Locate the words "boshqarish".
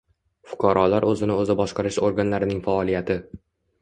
1.61-1.99